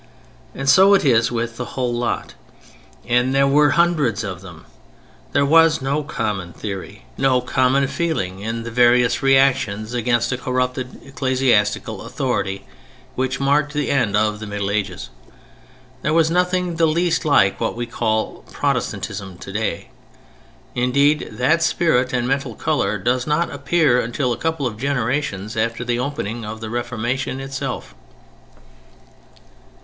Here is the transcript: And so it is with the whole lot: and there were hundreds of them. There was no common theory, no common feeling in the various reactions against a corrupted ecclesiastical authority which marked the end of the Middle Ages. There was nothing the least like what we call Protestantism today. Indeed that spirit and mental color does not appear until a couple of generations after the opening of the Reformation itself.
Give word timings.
And 0.55 0.67
so 0.67 0.95
it 0.95 1.05
is 1.05 1.31
with 1.31 1.57
the 1.57 1.77
whole 1.77 1.93
lot: 1.93 2.33
and 3.07 3.35
there 3.35 3.45
were 3.45 3.69
hundreds 3.77 4.23
of 4.23 4.41
them. 4.41 4.65
There 5.31 5.45
was 5.45 5.79
no 5.79 6.01
common 6.01 6.53
theory, 6.53 7.05
no 7.19 7.39
common 7.39 7.85
feeling 7.85 8.39
in 8.39 8.63
the 8.63 8.71
various 8.71 9.21
reactions 9.21 9.93
against 9.93 10.31
a 10.31 10.39
corrupted 10.39 11.01
ecclesiastical 11.05 12.01
authority 12.01 12.65
which 13.13 13.39
marked 13.39 13.73
the 13.73 13.91
end 13.91 14.17
of 14.17 14.39
the 14.39 14.47
Middle 14.47 14.71
Ages. 14.71 15.11
There 16.01 16.13
was 16.15 16.31
nothing 16.31 16.77
the 16.77 16.87
least 16.87 17.23
like 17.23 17.59
what 17.61 17.75
we 17.75 17.85
call 17.85 18.43
Protestantism 18.51 19.37
today. 19.37 19.89
Indeed 20.73 21.29
that 21.33 21.61
spirit 21.61 22.11
and 22.11 22.27
mental 22.27 22.55
color 22.55 22.97
does 22.97 23.27
not 23.27 23.51
appear 23.51 23.99
until 24.01 24.33
a 24.33 24.37
couple 24.37 24.65
of 24.65 24.79
generations 24.79 25.55
after 25.55 25.83
the 25.85 25.99
opening 25.99 26.43
of 26.43 26.59
the 26.59 26.71
Reformation 26.71 27.39
itself. 27.39 27.93